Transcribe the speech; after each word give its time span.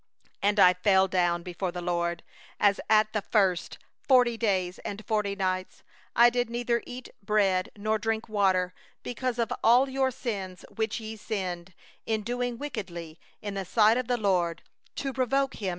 18And 0.41 0.57
I 0.57 0.73
fell 0.73 1.07
down 1.07 1.43
before 1.43 1.71
the 1.71 1.79
LORD, 1.79 2.23
as 2.59 2.79
at 2.89 3.13
the 3.13 3.21
first, 3.21 3.77
forty 4.07 4.35
days 4.35 4.79
and 4.79 5.05
forty 5.05 5.35
nights; 5.35 5.83
I 6.15 6.31
did 6.31 6.49
neither 6.49 6.81
eat 6.87 7.09
bread 7.21 7.69
nor 7.77 7.99
drink 7.99 8.27
water; 8.27 8.73
because 9.03 9.37
of 9.37 9.53
all 9.63 9.87
your 9.89 10.09
sin 10.09 10.57
which 10.75 10.99
ye 10.99 11.15
sinned, 11.17 11.75
in 12.07 12.23
doing 12.23 12.53
that 12.55 12.61
which 12.61 12.77
was 12.77 12.97
evil 12.97 13.17
in 13.43 13.53
the 13.53 13.63
sight 13.63 13.95
of 13.97 14.07
the 14.07 14.17
LORD, 14.17 14.63
to 14.95 15.13
provoke 15.13 15.57
Him. 15.57 15.69